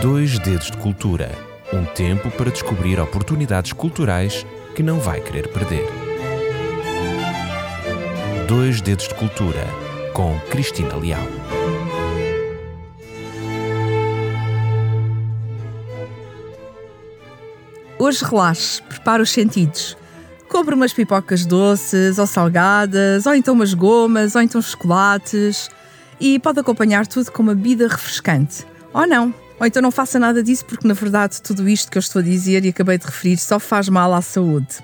Dois 0.00 0.38
Dedos 0.38 0.70
de 0.70 0.76
Cultura 0.78 1.50
um 1.72 1.84
tempo 1.84 2.30
para 2.32 2.50
descobrir 2.50 2.98
oportunidades 2.98 3.72
culturais 3.72 4.44
que 4.74 4.82
não 4.82 4.98
vai 4.98 5.20
querer 5.20 5.48
perder. 5.48 5.86
Dois 8.48 8.80
Dedos 8.80 9.06
de 9.06 9.14
Cultura 9.14 9.66
com 10.12 10.36
Cristina 10.50 10.96
Leal. 10.96 11.22
Hoje 17.98 18.24
relaxe, 18.24 18.82
prepara 18.82 19.22
os 19.22 19.30
sentidos. 19.30 19.96
Compre 20.48 20.74
umas 20.74 20.92
pipocas 20.92 21.46
doces 21.46 22.18
ou 22.18 22.26
salgadas, 22.26 23.26
ou 23.26 23.34
então 23.34 23.54
umas 23.54 23.74
gomas, 23.74 24.34
ou 24.34 24.42
então 24.42 24.60
chocolates. 24.60 25.70
E 26.18 26.40
pode 26.40 26.58
acompanhar 26.58 27.06
tudo 27.06 27.30
com 27.30 27.42
uma 27.42 27.54
bebida 27.54 27.86
refrescante. 27.86 28.66
Ou 28.92 29.06
não, 29.06 29.32
ou 29.58 29.66
então 29.66 29.80
não 29.80 29.90
faça 29.90 30.18
nada 30.18 30.42
disso, 30.42 30.64
porque 30.64 30.88
na 30.88 30.94
verdade 30.94 31.40
tudo 31.40 31.68
isto 31.68 31.90
que 31.90 31.98
eu 31.98 32.00
estou 32.00 32.20
a 32.20 32.24
dizer 32.24 32.64
e 32.64 32.70
acabei 32.70 32.98
de 32.98 33.06
referir 33.06 33.36
só 33.36 33.60
faz 33.60 33.88
mal 33.88 34.12
à 34.12 34.20
saúde. 34.20 34.78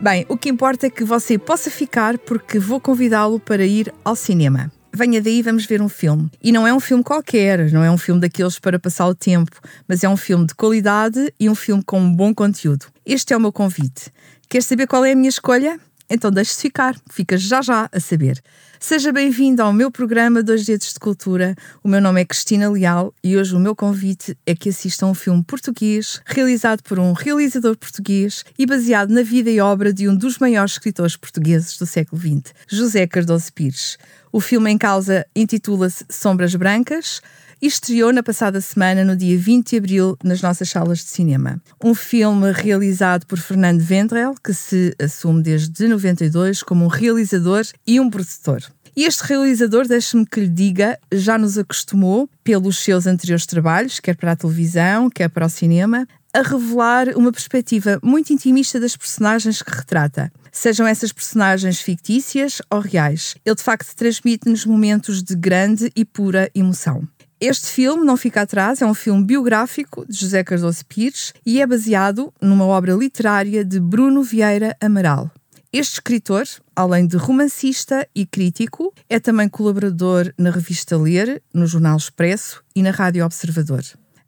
Bem, 0.00 0.24
o 0.28 0.36
que 0.36 0.48
importa 0.48 0.86
é 0.86 0.90
que 0.90 1.04
você 1.04 1.38
possa 1.38 1.70
ficar, 1.70 2.18
porque 2.18 2.58
vou 2.58 2.80
convidá-lo 2.80 3.38
para 3.38 3.64
ir 3.64 3.92
ao 4.04 4.16
cinema. 4.16 4.70
Venha 4.92 5.22
daí, 5.22 5.40
vamos 5.42 5.66
ver 5.66 5.80
um 5.80 5.88
filme. 5.88 6.30
E 6.42 6.50
não 6.50 6.66
é 6.66 6.74
um 6.74 6.80
filme 6.80 7.04
qualquer, 7.04 7.70
não 7.70 7.84
é 7.84 7.90
um 7.90 7.98
filme 7.98 8.20
daqueles 8.20 8.58
para 8.58 8.78
passar 8.78 9.06
o 9.06 9.14
tempo, 9.14 9.60
mas 9.86 10.02
é 10.02 10.08
um 10.08 10.16
filme 10.16 10.46
de 10.46 10.54
qualidade 10.54 11.32
e 11.38 11.48
um 11.48 11.54
filme 11.54 11.82
com 11.84 12.00
um 12.00 12.14
bom 12.14 12.34
conteúdo. 12.34 12.86
Este 13.06 13.32
é 13.32 13.36
o 13.36 13.40
meu 13.40 13.52
convite. 13.52 14.10
Quer 14.48 14.62
saber 14.62 14.86
qual 14.86 15.04
é 15.04 15.12
a 15.12 15.16
minha 15.16 15.28
escolha? 15.28 15.78
Então 16.08 16.30
deixe-se 16.30 16.62
ficar, 16.62 16.96
fica 17.08 17.36
já 17.36 17.62
já 17.62 17.88
a 17.92 18.00
saber. 18.00 18.42
Seja 18.82 19.12
bem-vindo 19.12 19.62
ao 19.62 19.74
meu 19.74 19.90
programa 19.90 20.42
Dois 20.42 20.64
Dedos 20.64 20.94
de 20.94 20.98
Cultura. 20.98 21.54
O 21.84 21.88
meu 21.88 22.00
nome 22.00 22.22
é 22.22 22.24
Cristina 22.24 22.68
Leal 22.70 23.14
e 23.22 23.36
hoje 23.36 23.54
o 23.54 23.60
meu 23.60 23.76
convite 23.76 24.36
é 24.46 24.54
que 24.54 24.70
assista 24.70 25.04
a 25.04 25.08
um 25.10 25.14
filme 25.14 25.44
português 25.44 26.20
realizado 26.24 26.82
por 26.82 26.98
um 26.98 27.12
realizador 27.12 27.76
português 27.76 28.42
e 28.58 28.64
baseado 28.64 29.10
na 29.10 29.22
vida 29.22 29.50
e 29.50 29.60
obra 29.60 29.92
de 29.92 30.08
um 30.08 30.16
dos 30.16 30.38
maiores 30.38 30.72
escritores 30.72 31.14
portugueses 31.14 31.76
do 31.76 31.84
século 31.84 32.20
XX, 32.20 32.54
José 32.66 33.06
Cardoso 33.06 33.52
Pires. 33.52 33.98
O 34.32 34.40
filme 34.40 34.70
em 34.70 34.78
causa 34.78 35.26
intitula-se 35.36 36.06
Sombras 36.08 36.54
Brancas 36.54 37.20
e 37.60 37.66
estreou 37.66 38.12
na 38.12 38.22
passada 38.22 38.60
semana, 38.60 39.04
no 39.04 39.14
dia 39.14 39.36
20 39.36 39.70
de 39.70 39.76
abril, 39.76 40.16
nas 40.24 40.40
nossas 40.40 40.70
salas 40.70 40.98
de 40.98 41.10
cinema. 41.10 41.60
Um 41.82 41.94
filme 41.94 42.50
realizado 42.52 43.26
por 43.26 43.38
Fernando 43.38 43.80
Vendrell, 43.80 44.34
que 44.42 44.54
se 44.54 44.94
assume 45.00 45.42
desde 45.42 45.86
92 45.86 46.62
como 46.62 46.86
um 46.86 46.88
realizador 46.88 47.64
e 47.86 48.00
um 48.00 48.08
produtor. 48.08 48.62
E 49.00 49.04
este 49.04 49.22
realizador, 49.22 49.88
deixe-me 49.88 50.26
que 50.26 50.40
lhe 50.40 50.46
diga, 50.46 50.98
já 51.10 51.38
nos 51.38 51.56
acostumou, 51.56 52.28
pelos 52.44 52.76
seus 52.80 53.06
anteriores 53.06 53.46
trabalhos, 53.46 53.98
quer 53.98 54.14
para 54.14 54.32
a 54.32 54.36
televisão, 54.36 55.08
quer 55.08 55.30
para 55.30 55.46
o 55.46 55.48
cinema, 55.48 56.06
a 56.34 56.42
revelar 56.42 57.16
uma 57.16 57.32
perspectiva 57.32 57.98
muito 58.02 58.30
intimista 58.30 58.78
das 58.78 58.98
personagens 58.98 59.62
que 59.62 59.74
retrata. 59.74 60.30
Sejam 60.52 60.86
essas 60.86 61.12
personagens 61.12 61.80
fictícias 61.80 62.60
ou 62.70 62.80
reais. 62.80 63.36
Ele 63.42 63.56
de 63.56 63.62
facto 63.62 63.96
transmite-nos 63.96 64.66
momentos 64.66 65.22
de 65.22 65.34
grande 65.34 65.90
e 65.96 66.04
pura 66.04 66.50
emoção. 66.54 67.08
Este 67.40 67.68
filme 67.68 68.04
não 68.04 68.18
fica 68.18 68.42
atrás, 68.42 68.82
é 68.82 68.86
um 68.86 68.92
filme 68.92 69.24
biográfico 69.24 70.04
de 70.06 70.14
José 70.14 70.44
Cardoso 70.44 70.84
Pires 70.84 71.32
e 71.46 71.58
é 71.62 71.66
baseado 71.66 72.30
numa 72.38 72.66
obra 72.66 72.92
literária 72.92 73.64
de 73.64 73.80
Bruno 73.80 74.22
Vieira 74.22 74.76
Amaral. 74.78 75.30
Este 75.72 75.94
escritor, 75.94 76.42
além 76.74 77.06
de 77.06 77.16
romancista 77.16 78.04
e 78.12 78.26
crítico, 78.26 78.92
é 79.08 79.20
também 79.20 79.48
colaborador 79.48 80.32
na 80.36 80.50
revista 80.50 80.96
Ler, 80.96 81.40
no 81.54 81.64
Jornal 81.64 81.96
Expresso 81.96 82.60
e 82.74 82.82
na 82.82 82.90
Rádio 82.90 83.24
Observador. 83.24 83.84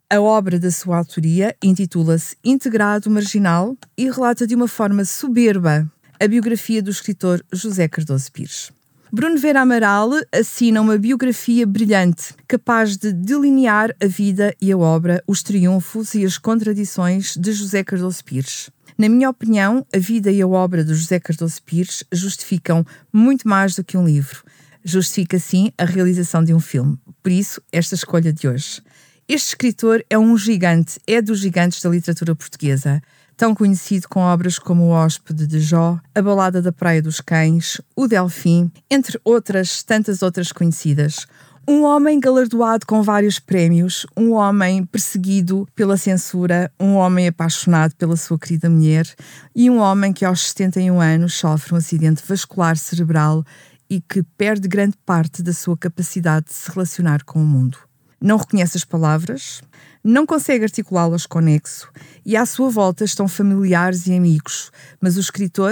A 0.09 0.21
obra 0.21 0.57
da 0.57 0.71
sua 0.71 0.97
autoria 0.97 1.53
intitula-se 1.61 2.37
Integrado 2.45 3.09
Marginal 3.09 3.75
e 3.97 4.09
relata 4.09 4.47
de 4.47 4.55
uma 4.55 4.69
forma 4.69 5.03
soberba 5.03 5.85
a 6.17 6.27
biografia 6.29 6.81
do 6.81 6.89
escritor 6.89 7.43
José 7.51 7.89
Cardoso 7.89 8.31
Pires. 8.31 8.71
Bruno 9.11 9.37
Vera 9.37 9.63
Amaral 9.63 10.11
assina 10.31 10.79
uma 10.79 10.97
biografia 10.97 11.67
brilhante, 11.67 12.33
capaz 12.47 12.95
de 12.95 13.11
delinear 13.11 13.93
a 14.01 14.07
vida 14.07 14.55
e 14.61 14.71
a 14.71 14.77
obra, 14.77 15.21
os 15.27 15.43
triunfos 15.43 16.13
e 16.13 16.23
as 16.23 16.37
contradições 16.37 17.35
de 17.35 17.51
José 17.51 17.83
Cardoso 17.83 18.23
Pires. 18.23 18.69
Na 18.97 19.09
minha 19.09 19.29
opinião, 19.29 19.85
a 19.93 19.97
vida 19.97 20.31
e 20.31 20.41
a 20.41 20.47
obra 20.47 20.83
de 20.83 20.93
José 20.93 21.19
Cardoso 21.19 21.61
Pires 21.63 22.03
justificam 22.11 22.85
muito 23.11 23.47
mais 23.47 23.75
do 23.75 23.83
que 23.83 23.97
um 23.97 24.05
livro. 24.05 24.43
Justifica, 24.83 25.39
sim, 25.39 25.71
a 25.77 25.85
realização 25.85 26.43
de 26.43 26.53
um 26.53 26.59
filme. 26.59 26.97
Por 27.21 27.31
isso, 27.31 27.61
esta 27.71 27.95
escolha 27.95 28.31
de 28.31 28.47
hoje. 28.47 28.81
Este 29.27 29.49
escritor 29.49 30.03
é 30.09 30.17
um 30.17 30.37
gigante, 30.37 30.99
é 31.07 31.21
dos 31.21 31.39
gigantes 31.39 31.81
da 31.81 31.89
literatura 31.89 32.35
portuguesa 32.35 33.01
tão 33.35 33.55
conhecido 33.55 34.07
com 34.07 34.21
obras 34.21 34.59
como 34.59 34.83
O 34.83 34.89
Hóspede 34.89 35.47
de 35.47 35.59
Jó, 35.59 35.99
A 36.13 36.21
Balada 36.21 36.61
da 36.61 36.71
Praia 36.71 37.01
dos 37.01 37.19
Cães, 37.19 37.81
O 37.95 38.07
Delfim, 38.07 38.71
entre 38.89 39.19
outras 39.23 39.83
tantas 39.83 40.21
outras 40.21 40.51
conhecidas. 40.51 41.25
Um 41.65 41.83
homem 41.83 42.19
galardoado 42.19 42.85
com 42.85 43.01
vários 43.01 43.39
prémios, 43.39 44.05
um 44.17 44.33
homem 44.33 44.85
perseguido 44.85 45.65
pela 45.73 45.95
censura, 45.95 46.69
um 46.77 46.95
homem 46.95 47.25
apaixonado 47.25 47.95
pela 47.95 48.17
sua 48.17 48.37
querida 48.37 48.69
mulher 48.69 49.07
e 49.55 49.69
um 49.69 49.77
homem 49.77 50.11
que 50.11 50.25
aos 50.25 50.49
71 50.49 50.99
anos 50.99 51.35
sofre 51.35 51.73
um 51.73 51.77
acidente 51.77 52.21
vascular 52.27 52.75
cerebral 52.75 53.45
e 53.89 54.01
que 54.01 54.21
perde 54.37 54.67
grande 54.67 54.97
parte 55.05 55.41
da 55.41 55.53
sua 55.53 55.77
capacidade 55.77 56.47
de 56.47 56.53
se 56.53 56.69
relacionar 56.69 57.23
com 57.23 57.41
o 57.41 57.45
mundo. 57.45 57.77
Não 58.19 58.35
reconhece 58.35 58.75
as 58.75 58.83
palavras, 58.83 59.61
não 60.03 60.25
consegue 60.25 60.65
articulá-las 60.65 61.25
com 61.25 61.39
nexo 61.39 61.89
e 62.25 62.35
à 62.35 62.45
sua 62.45 62.69
volta 62.69 63.05
estão 63.05 63.25
familiares 63.25 64.05
e 64.05 64.13
amigos, 64.13 64.69
mas 64.99 65.15
o 65.15 65.21
escritor, 65.21 65.71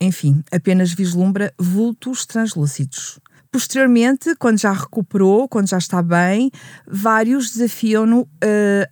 enfim, 0.00 0.42
apenas 0.50 0.90
vislumbra 0.90 1.52
vultos 1.58 2.24
translúcidos. 2.24 3.20
Posteriormente, 3.50 4.34
quando 4.36 4.58
já 4.58 4.72
recuperou, 4.72 5.48
quando 5.48 5.68
já 5.68 5.78
está 5.78 6.02
bem, 6.02 6.50
vários 6.86 7.50
desafiam-no 7.50 8.22
uh, 8.22 8.28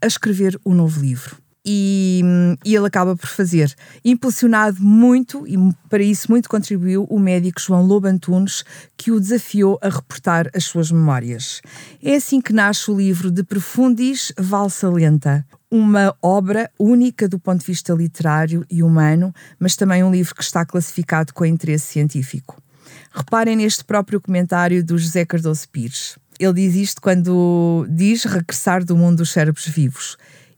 a 0.02 0.06
escrever 0.06 0.58
um 0.64 0.74
novo 0.74 1.00
livro 1.00 1.36
e, 1.66 2.22
e, 2.64 2.76
ele 2.76 2.86
acaba 2.86 3.16
por 3.16 3.26
fazer. 3.26 3.74
Impulsionado 4.04 4.80
muito, 4.80 5.44
e 5.48 5.56
para 5.88 6.02
isso 6.02 6.30
muito 6.30 6.48
contribuiu 6.48 7.04
o 7.10 7.18
médico 7.18 7.60
João 7.60 7.84
Lobo 7.84 8.06
Antunes, 8.06 8.64
que 8.96 9.10
o 9.10 9.18
desafiou 9.18 9.76
a 9.82 9.88
reportar 9.88 10.48
as 10.54 10.64
suas 10.64 10.92
memórias. 10.92 11.60
É 12.00 12.14
assim 12.14 12.40
que 12.40 12.52
nasce 12.52 12.88
o 12.88 12.96
livro 12.96 13.32
De 13.32 13.42
Profundis 13.42 14.32
Valsa 14.38 14.88
Lenta, 14.88 15.44
uma 15.68 16.14
obra 16.22 16.70
única 16.78 17.28
do 17.28 17.40
ponto 17.40 17.58
de 17.58 17.66
vista 17.66 17.92
literário 17.92 18.64
e 18.70 18.84
humano, 18.84 19.34
mas 19.58 19.74
também 19.74 20.04
um 20.04 20.12
livro 20.12 20.36
que 20.36 20.44
está 20.44 20.64
classificado 20.64 21.34
com 21.34 21.44
interesse 21.44 21.86
científico. 21.86 22.62
Reparem 23.12 23.56
neste 23.56 23.84
próprio 23.84 24.20
comentário 24.20 24.84
do 24.84 24.98
José 24.98 25.24
Cardoso 25.24 25.68
Pires. 25.68 26.18
Ele 26.38 26.52
diz 26.52 26.74
isto 26.74 27.00
quando 27.00 27.86
diz 27.88 28.24
regressar 28.24 28.84
do 28.84 28.96
mundo 28.96 29.18
dos 29.18 29.30
cérebros 29.30 29.66
vivos 29.66 30.16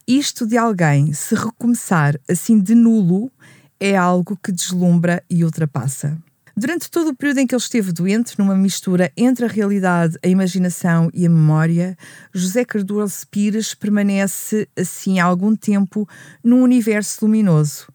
isto 0.09 0.47
de 0.47 0.56
alguém 0.56 1.12
se 1.12 1.34
recomeçar 1.34 2.19
assim 2.27 2.59
de 2.59 2.75
nulo 2.75 3.31
é 3.78 3.94
algo 3.94 4.38
que 4.43 4.50
deslumbra 4.50 5.22
e 5.28 5.44
ultrapassa. 5.44 6.17
Durante 6.56 6.91
todo 6.91 7.11
o 7.11 7.15
período 7.15 7.41
em 7.41 7.47
que 7.47 7.55
ele 7.55 7.61
esteve 7.61 7.93
doente, 7.93 8.37
numa 8.38 8.56
mistura 8.56 9.12
entre 9.15 9.44
a 9.44 9.49
realidade, 9.49 10.19
a 10.25 10.27
imaginação 10.27 11.11
e 11.12 11.27
a 11.27 11.28
memória, 11.28 11.94
José 12.33 12.65
Cardoso 12.65 13.27
Pires 13.31 13.75
permanece 13.75 14.67
assim 14.75 15.21
há 15.21 15.27
algum 15.27 15.55
tempo 15.55 16.09
num 16.43 16.62
universo 16.62 17.27
luminoso, 17.27 17.87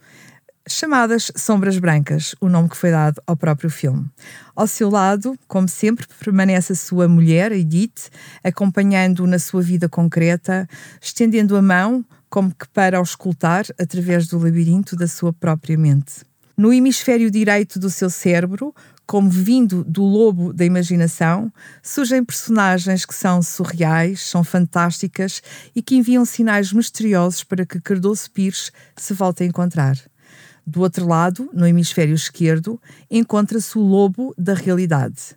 chamadas 0.67 1.31
Sombras 1.35 1.77
Brancas, 1.77 2.35
o 2.39 2.47
nome 2.47 2.69
que 2.69 2.77
foi 2.77 2.91
dado 2.91 3.21
ao 3.27 3.35
próprio 3.35 3.69
filme. 3.69 4.05
Ao 4.55 4.65
seu 4.65 4.89
lado, 4.89 5.37
como 5.47 5.67
sempre, 5.67 6.07
permanece 6.19 6.73
a 6.73 6.75
sua 6.75 7.07
mulher, 7.07 7.51
Edith, 7.51 8.09
acompanhando-o 8.43 9.27
na 9.27 9.39
sua 9.39 9.61
vida 9.61 9.89
concreta, 9.89 10.67
estendendo 11.01 11.57
a 11.57 11.61
mão 11.61 12.05
como 12.29 12.53
que 12.53 12.67
para 12.69 12.99
o 12.99 13.03
escutar 13.03 13.65
através 13.79 14.27
do 14.27 14.39
labirinto 14.39 14.95
da 14.95 15.07
sua 15.07 15.33
própria 15.33 15.77
mente. 15.77 16.21
No 16.55 16.71
hemisfério 16.71 17.29
direito 17.29 17.79
do 17.79 17.89
seu 17.89 18.09
cérebro, 18.09 18.73
como 19.05 19.29
vindo 19.29 19.83
do 19.83 20.03
lobo 20.03 20.53
da 20.53 20.63
imaginação, 20.63 21.51
surgem 21.81 22.23
personagens 22.23 23.05
que 23.05 23.13
são 23.13 23.41
surreais, 23.41 24.21
são 24.21 24.43
fantásticas 24.43 25.41
e 25.75 25.81
que 25.81 25.95
enviam 25.95 26.23
sinais 26.25 26.71
misteriosos 26.71 27.43
para 27.43 27.65
que 27.65 27.81
Cardoso 27.81 28.29
Pires 28.31 28.71
se 28.95 29.13
volte 29.13 29.43
a 29.43 29.45
encontrar. 29.45 29.97
Do 30.65 30.81
outro 30.81 31.05
lado, 31.05 31.49
no 31.53 31.67
hemisfério 31.67 32.15
esquerdo, 32.15 32.79
encontra-se 33.11 33.77
o 33.77 33.81
lobo 33.81 34.33
da 34.37 34.53
realidade, 34.53 35.35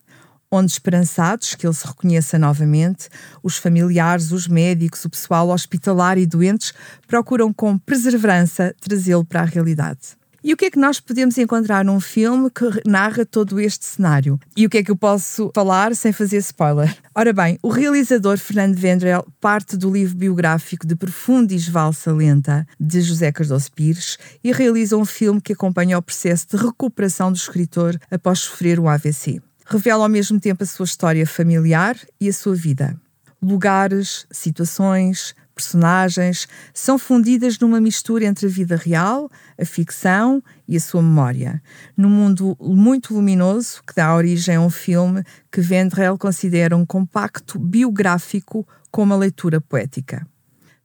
onde, 0.50 0.70
esperançados 0.70 1.54
que 1.54 1.66
ele 1.66 1.74
se 1.74 1.86
reconheça 1.86 2.38
novamente, 2.38 3.08
os 3.42 3.56
familiares, 3.56 4.30
os 4.30 4.46
médicos, 4.46 5.04
o 5.04 5.10
pessoal 5.10 5.48
hospitalar 5.50 6.16
e 6.16 6.26
doentes 6.26 6.72
procuram 7.08 7.52
com 7.52 7.76
perseverança 7.76 8.74
trazê-lo 8.80 9.24
para 9.24 9.40
a 9.40 9.44
realidade. 9.44 10.16
E 10.46 10.52
o 10.52 10.56
que 10.56 10.66
é 10.66 10.70
que 10.70 10.78
nós 10.78 11.00
podemos 11.00 11.36
encontrar 11.38 11.84
num 11.84 11.98
filme 11.98 12.48
que 12.48 12.64
narra 12.88 13.26
todo 13.26 13.58
este 13.58 13.84
cenário? 13.84 14.38
E 14.56 14.64
o 14.64 14.70
que 14.70 14.78
é 14.78 14.82
que 14.84 14.92
eu 14.92 14.96
posso 14.96 15.50
falar 15.52 15.92
sem 15.96 16.12
fazer 16.12 16.36
spoiler? 16.36 16.96
Ora 17.12 17.32
bem, 17.32 17.58
o 17.64 17.68
realizador 17.68 18.38
Fernando 18.38 18.76
Vendrell 18.76 19.26
parte 19.40 19.76
do 19.76 19.90
livro 19.90 20.16
biográfico 20.16 20.86
de 20.86 20.94
Profundis 20.94 21.66
Valsa 21.66 22.12
Lenta 22.12 22.64
de 22.78 23.00
José 23.00 23.32
Cardoso 23.32 23.72
Pires 23.72 24.18
e 24.44 24.52
realiza 24.52 24.96
um 24.96 25.04
filme 25.04 25.40
que 25.40 25.52
acompanha 25.52 25.98
o 25.98 26.02
processo 26.02 26.46
de 26.50 26.56
recuperação 26.56 27.32
do 27.32 27.36
escritor 27.36 27.98
após 28.08 28.38
sofrer 28.38 28.78
o 28.78 28.88
AVC. 28.88 29.42
Revela 29.66 30.04
ao 30.04 30.08
mesmo 30.08 30.38
tempo 30.38 30.62
a 30.62 30.66
sua 30.66 30.84
história 30.84 31.26
familiar 31.26 31.98
e 32.20 32.28
a 32.28 32.32
sua 32.32 32.54
vida. 32.54 32.96
Lugares, 33.42 34.28
situações, 34.30 35.34
personagens 35.56 36.46
são 36.74 36.98
fundidas 36.98 37.58
numa 37.58 37.80
mistura 37.80 38.26
entre 38.26 38.46
a 38.46 38.48
vida 38.50 38.76
real, 38.76 39.30
a 39.58 39.64
ficção 39.64 40.42
e 40.68 40.76
a 40.76 40.80
sua 40.80 41.00
memória, 41.00 41.62
num 41.96 42.10
mundo 42.10 42.54
muito 42.60 43.14
luminoso 43.14 43.80
que 43.86 43.94
dá 43.94 44.14
origem 44.14 44.56
a 44.56 44.60
um 44.60 44.68
filme 44.68 45.24
que 45.50 45.62
Vendrell 45.62 46.18
considera 46.18 46.76
um 46.76 46.84
compacto 46.84 47.58
biográfico 47.58 48.68
com 48.90 49.02
uma 49.02 49.16
leitura 49.16 49.58
poética. 49.58 50.26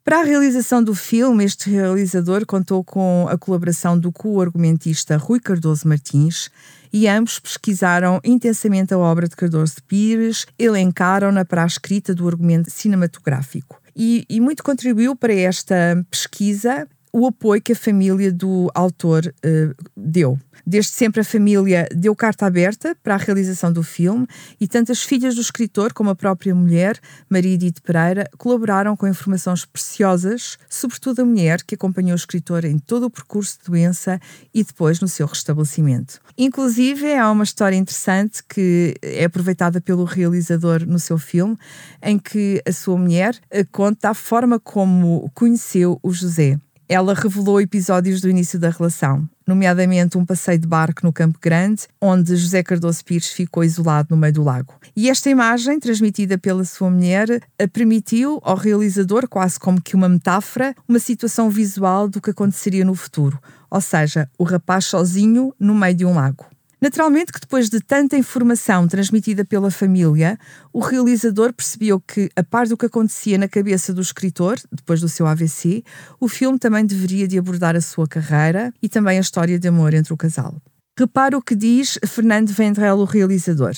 Para 0.06 0.21
a 0.21 0.23
realização 0.23 0.81
do 0.81 0.95
filme, 0.95 1.44
este 1.44 1.69
realizador 1.69 2.45
contou 2.45 2.83
com 2.83 3.27
a 3.29 3.38
colaboração 3.38 4.00
do 4.00 4.12
co-argumentista 4.12 5.18
Rui 5.18 5.39
Cardoso 5.39 5.88
Martins 5.88 6.50
e 6.91 7.07
ambos 7.07 7.39
pesquisaram 7.39 8.19
intensamente 8.23 8.94
a 8.94 8.97
obra 8.97 9.27
de 9.27 9.35
Cardoso 9.35 9.75
de 9.75 9.83
Pires, 9.83 10.47
elencaram-na 10.57 11.45
para 11.45 11.63
a 11.63 11.68
escrita 11.68 12.15
do 12.15 12.27
argumento 12.27 12.71
cinematográfico. 12.71 13.81
E, 13.95 14.25
e 14.29 14.39
muito 14.39 14.63
contribuiu 14.63 15.15
para 15.15 15.33
esta 15.33 16.05
pesquisa 16.09 16.88
o 17.13 17.27
apoio 17.27 17.61
que 17.61 17.73
a 17.73 17.75
família 17.75 18.31
do 18.31 18.69
autor 18.73 19.25
uh, 19.27 19.75
deu. 19.95 20.39
Desde 20.65 20.91
sempre 20.91 21.21
a 21.21 21.23
família 21.23 21.87
deu 21.93 22.15
carta 22.15 22.45
aberta 22.45 22.95
para 23.01 23.15
a 23.15 23.17
realização 23.17 23.73
do 23.73 23.83
filme 23.83 24.27
e 24.59 24.67
tanto 24.67 24.91
as 24.91 25.01
filhas 25.01 25.35
do 25.35 25.41
escritor 25.41 25.91
como 25.93 26.09
a 26.09 26.15
própria 26.15 26.53
mulher, 26.53 26.99
Maria 27.29 27.53
Edith 27.53 27.81
Pereira, 27.83 28.29
colaboraram 28.37 28.95
com 28.95 29.07
informações 29.07 29.65
preciosas, 29.65 30.57
sobretudo 30.69 31.21
a 31.21 31.25
mulher 31.25 31.63
que 31.63 31.75
acompanhou 31.75 32.13
o 32.13 32.15
escritor 32.15 32.63
em 32.63 32.77
todo 32.77 33.05
o 33.05 33.09
percurso 33.09 33.57
de 33.59 33.71
doença 33.71 34.19
e 34.53 34.63
depois 34.63 34.99
no 34.99 35.07
seu 35.07 35.25
restabelecimento. 35.25 36.19
Inclusive, 36.37 37.15
há 37.15 37.29
uma 37.31 37.43
história 37.43 37.75
interessante 37.75 38.41
que 38.47 38.95
é 39.01 39.25
aproveitada 39.25 39.81
pelo 39.81 40.05
realizador 40.05 40.85
no 40.85 40.99
seu 40.99 41.17
filme, 41.17 41.57
em 42.01 42.17
que 42.17 42.61
a 42.67 42.71
sua 42.71 42.97
mulher 42.97 43.37
eh, 43.49 43.63
conta 43.63 44.09
a 44.09 44.13
forma 44.13 44.59
como 44.59 45.29
conheceu 45.33 45.99
o 46.01 46.11
José. 46.11 46.57
Ela 46.93 47.13
revelou 47.13 47.61
episódios 47.61 48.19
do 48.19 48.29
início 48.29 48.59
da 48.59 48.69
relação, 48.69 49.25
nomeadamente 49.47 50.17
um 50.17 50.25
passeio 50.25 50.59
de 50.59 50.67
barco 50.67 51.05
no 51.05 51.13
Campo 51.13 51.39
Grande, 51.41 51.88
onde 52.01 52.35
José 52.35 52.61
Cardoso 52.61 53.05
Pires 53.05 53.29
ficou 53.29 53.63
isolado 53.63 54.09
no 54.11 54.17
meio 54.17 54.33
do 54.33 54.43
lago. 54.43 54.73
E 54.93 55.09
esta 55.09 55.29
imagem, 55.29 55.79
transmitida 55.79 56.38
pela 56.38 56.65
sua 56.65 56.89
mulher, 56.89 57.41
permitiu 57.71 58.41
ao 58.43 58.57
realizador, 58.57 59.25
quase 59.29 59.57
como 59.57 59.81
que 59.81 59.95
uma 59.95 60.09
metáfora, 60.09 60.75
uma 60.85 60.99
situação 60.99 61.49
visual 61.49 62.09
do 62.09 62.19
que 62.19 62.31
aconteceria 62.31 62.83
no 62.83 62.94
futuro, 62.94 63.39
ou 63.69 63.79
seja, 63.79 64.29
o 64.37 64.44
rapaz 64.44 64.83
sozinho 64.83 65.55
no 65.57 65.73
meio 65.73 65.95
de 65.95 66.05
um 66.05 66.13
lago. 66.13 66.45
Naturalmente 66.81 67.31
que 67.31 67.39
depois 67.39 67.69
de 67.69 67.80
tanta 67.80 68.18
informação 68.18 68.88
transmitida 68.88 69.45
pela 69.45 69.69
família, 69.69 70.36
o 70.74 70.80
realizador 70.80 71.54
percebeu 71.54 72.00
que, 72.00 72.28
a 72.36 72.44
par 72.44 72.68
do 72.68 72.75
que 72.75 72.88
acontecia 72.88 73.38
na 73.38 73.48
cabeça 73.48 73.94
do 73.94 74.01
escritor, 74.01 74.60
depois 74.72 75.00
do 75.00 75.07
seu 75.07 75.28
AVC, 75.28 75.83
o 76.19 76.28
filme 76.28 76.57
também 76.57 76.83
deveria 76.83 77.28
de 77.28 77.38
abordar 77.38 77.75
a 77.75 77.81
sua 77.81 78.07
carreira 78.07 78.74
e 78.81 78.89
também 78.89 79.19
a 79.19 79.22
história 79.22 79.60
de 79.60 79.68
amor 79.68 79.94
entre 79.94 80.12
o 80.12 80.18
casal. 80.18 80.60
Repara 80.98 81.38
o 81.38 81.42
que 81.42 81.56
diz 81.56 82.00
Fernando 82.06 82.50
Vendrell, 82.50 82.98
o 82.98 83.06
realizador. 83.06 83.75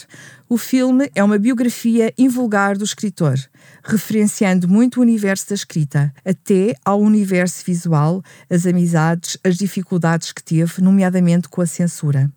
O 0.47 0.57
filme 0.57 1.11
é 1.13 1.21
uma 1.21 1.37
biografia 1.37 2.13
invulgar 2.17 2.77
do 2.77 2.85
escritor, 2.85 3.35
referenciando 3.83 4.65
muito 4.67 4.97
o 4.97 5.01
universo 5.01 5.49
da 5.49 5.55
escrita, 5.55 6.13
até 6.25 6.73
ao 6.85 7.01
universo 7.01 7.65
visual, 7.65 8.23
as 8.49 8.65
amizades, 8.65 9.37
as 9.43 9.57
dificuldades 9.57 10.31
que 10.31 10.41
teve, 10.41 10.81
nomeadamente 10.81 11.49
com 11.49 11.61
a 11.61 11.65
censura. 11.65 12.31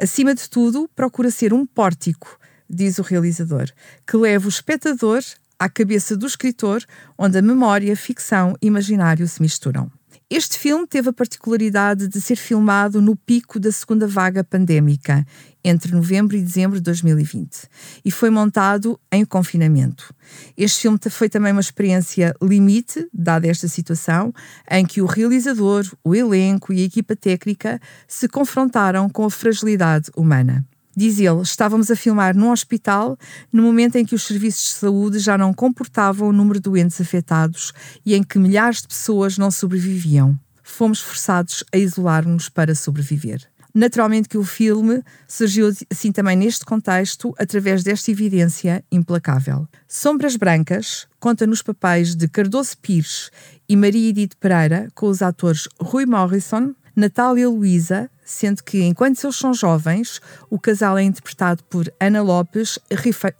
Acima 0.00 0.34
de 0.34 0.48
tudo, 0.48 0.88
procura 0.94 1.30
ser 1.30 1.52
um 1.52 1.64
pórtico, 1.66 2.38
diz 2.68 2.98
o 2.98 3.02
realizador, 3.02 3.70
que 4.06 4.16
leva 4.16 4.46
o 4.46 4.48
espectador 4.48 5.22
à 5.58 5.68
cabeça 5.68 6.16
do 6.16 6.26
escritor, 6.26 6.82
onde 7.16 7.38
a 7.38 7.42
memória, 7.42 7.96
ficção 7.96 8.56
e 8.60 8.66
imaginário 8.66 9.28
se 9.28 9.40
misturam. 9.40 9.90
Este 10.30 10.58
filme 10.58 10.86
teve 10.86 11.10
a 11.10 11.12
particularidade 11.12 12.08
de 12.08 12.20
ser 12.20 12.36
filmado 12.36 13.02
no 13.02 13.14
pico 13.14 13.60
da 13.60 13.70
segunda 13.70 14.06
vaga 14.06 14.42
pandémica, 14.42 15.26
entre 15.64 15.92
novembro 15.92 16.36
e 16.36 16.42
dezembro 16.42 16.78
de 16.78 16.82
2020, 16.82 17.68
e 18.04 18.10
foi 18.10 18.30
montado 18.30 18.98
em 19.12 19.24
confinamento. 19.24 20.14
Este 20.56 20.80
filme 20.80 20.98
foi 21.10 21.28
também 21.28 21.52
uma 21.52 21.60
experiência 21.60 22.34
limite, 22.42 23.06
dada 23.12 23.46
esta 23.46 23.68
situação, 23.68 24.32
em 24.70 24.84
que 24.84 25.00
o 25.00 25.06
realizador, 25.06 25.84
o 26.02 26.14
elenco 26.14 26.72
e 26.72 26.82
a 26.82 26.86
equipa 26.86 27.14
técnica 27.14 27.80
se 28.08 28.28
confrontaram 28.28 29.08
com 29.08 29.24
a 29.24 29.30
fragilidade 29.30 30.10
humana. 30.16 30.64
Diz 30.96 31.18
ele: 31.18 31.40
estávamos 31.40 31.90
a 31.90 31.96
filmar 31.96 32.36
num 32.36 32.50
hospital 32.50 33.18
no 33.52 33.62
momento 33.62 33.96
em 33.96 34.04
que 34.04 34.14
os 34.14 34.24
serviços 34.24 34.64
de 34.64 34.70
saúde 34.70 35.18
já 35.18 35.38
não 35.38 35.54
comportavam 35.54 36.28
o 36.28 36.32
número 36.32 36.58
de 36.58 36.64
doentes 36.64 37.00
afetados 37.00 37.72
e 38.04 38.14
em 38.14 38.22
que 38.22 38.38
milhares 38.38 38.82
de 38.82 38.88
pessoas 38.88 39.38
não 39.38 39.50
sobreviviam. 39.50 40.38
Fomos 40.62 41.00
forçados 41.00 41.64
a 41.72 41.76
isolar-nos 41.76 42.48
para 42.48 42.74
sobreviver. 42.74 43.52
Naturalmente 43.74 44.28
que 44.28 44.36
o 44.36 44.44
filme 44.44 45.02
surgiu 45.26 45.72
assim 45.90 46.12
também 46.12 46.36
neste 46.36 46.64
contexto, 46.64 47.34
através 47.38 47.82
desta 47.82 48.10
evidência 48.10 48.84
implacável. 48.92 49.66
Sombras 49.88 50.36
Brancas 50.36 51.06
conta 51.18 51.46
nos 51.46 51.62
papéis 51.62 52.14
de 52.14 52.28
Cardoso 52.28 52.76
Pires 52.76 53.30
e 53.66 53.74
Maria 53.74 54.10
Edith 54.10 54.36
Pereira, 54.38 54.88
com 54.94 55.06
os 55.06 55.22
atores 55.22 55.68
Rui 55.80 56.04
Morrison, 56.04 56.74
Natália 56.94 57.48
Luísa, 57.48 58.10
sendo 58.24 58.62
que, 58.62 58.82
enquanto 58.82 59.22
eles 59.22 59.36
são 59.36 59.52
jovens, 59.52 60.20
o 60.48 60.58
casal 60.58 60.96
é 60.96 61.02
interpretado 61.02 61.62
por 61.64 61.92
Ana 62.00 62.22
Lopes 62.22 62.78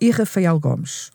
e 0.00 0.10
Rafael 0.10 0.58
Gomes. 0.58 1.10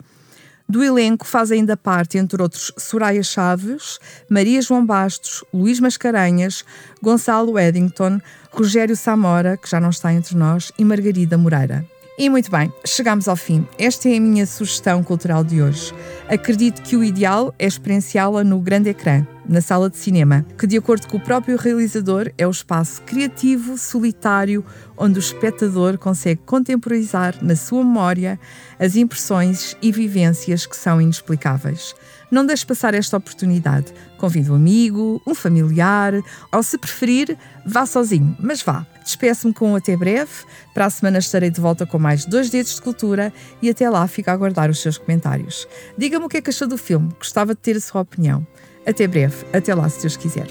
Do 0.69 0.83
elenco 0.83 1.25
faz 1.25 1.49
ainda 1.51 1.77
parte, 1.77 2.17
entre 2.17 2.41
outros, 2.41 2.73
Soraya 2.77 3.23
Chaves, 3.23 3.99
Maria 4.29 4.61
João 4.61 4.85
Bastos, 4.85 5.41
Luís 5.53 5.79
Mascarenhas, 5.79 6.65
Gonçalo 7.01 7.57
Eddington, 7.57 8.19
Rogério 8.51 8.95
Samora, 8.95 9.55
que 9.55 9.69
já 9.69 9.79
não 9.79 9.89
está 9.89 10.11
entre 10.11 10.35
nós, 10.35 10.73
e 10.77 10.83
Margarida 10.83 11.37
Moreira. 11.37 11.85
E 12.19 12.31
muito 12.31 12.49
bem, 12.49 12.73
chegamos 12.83 13.27
ao 13.27 13.35
fim. 13.35 13.63
Esta 13.77 14.09
é 14.09 14.17
a 14.17 14.19
minha 14.19 14.47
sugestão 14.47 15.03
cultural 15.03 15.43
de 15.43 15.61
hoje. 15.61 15.93
Acredito 16.27 16.81
que 16.81 16.97
o 16.97 17.03
ideal 17.03 17.53
é 17.59 17.67
experienciá-la 17.67 18.43
no 18.43 18.59
grande 18.59 18.89
ecrã, 18.89 19.23
na 19.47 19.61
sala 19.61 19.87
de 19.87 19.97
cinema, 19.97 20.43
que, 20.57 20.65
de 20.65 20.75
acordo 20.79 21.07
com 21.07 21.17
o 21.17 21.23
próprio 21.23 21.55
realizador, 21.55 22.31
é 22.35 22.47
o 22.47 22.49
espaço 22.49 23.03
criativo, 23.03 23.77
solitário, 23.77 24.65
onde 24.97 25.19
o 25.19 25.21
espectador 25.21 25.99
consegue 25.99 26.41
contemporizar 26.43 27.35
na 27.39 27.55
sua 27.55 27.83
memória 27.83 28.39
as 28.79 28.95
impressões 28.95 29.77
e 29.79 29.91
vivências 29.91 30.65
que 30.65 30.75
são 30.75 30.99
inexplicáveis. 30.99 31.93
Não 32.29 32.45
deixe 32.45 32.65
passar 32.65 32.93
esta 32.93 33.17
oportunidade. 33.17 33.93
Convide 34.17 34.51
um 34.51 34.55
amigo, 34.55 35.21
um 35.25 35.33
familiar, 35.33 36.13
ou 36.51 36.61
se 36.61 36.77
preferir, 36.77 37.37
vá 37.65 37.85
sozinho, 37.85 38.35
mas 38.39 38.61
vá. 38.61 38.85
Despeço-me 39.03 39.53
com 39.53 39.71
um 39.71 39.75
até 39.75 39.95
breve. 39.95 40.31
Para 40.73 40.85
a 40.85 40.89
semana 40.89 41.19
estarei 41.19 41.49
de 41.49 41.61
volta 41.61 41.85
com 41.85 41.97
mais 41.97 42.25
dois 42.25 42.49
dedos 42.49 42.75
de 42.75 42.81
cultura 42.81 43.31
e 43.61 43.69
até 43.69 43.89
lá 43.89 44.05
fico 44.07 44.29
a 44.29 44.33
aguardar 44.33 44.69
os 44.69 44.81
seus 44.81 44.97
comentários. 44.97 45.67
Diga-me 45.97 46.25
o 46.25 46.29
que 46.29 46.37
é 46.37 46.41
que 46.41 46.49
achou 46.49 46.67
do 46.67 46.77
filme, 46.77 47.09
gostava 47.17 47.53
de 47.55 47.61
ter 47.61 47.77
a 47.77 47.81
sua 47.81 48.01
opinião. 48.01 48.45
Até 48.85 49.07
breve, 49.07 49.45
até 49.53 49.73
lá 49.73 49.87
se 49.89 50.01
Deus 50.01 50.17
quiser. 50.17 50.47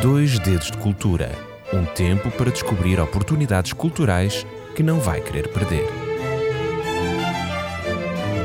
Dois 0.00 0.38
dedos 0.38 0.70
de 0.70 0.78
cultura. 0.78 1.30
Um 1.72 1.84
tempo 1.84 2.30
para 2.30 2.50
descobrir 2.50 2.98
oportunidades 3.00 3.72
culturais 3.72 4.46
que 4.74 4.82
não 4.82 5.00
vai 5.00 5.20
querer 5.20 5.48
perder. 5.52 5.97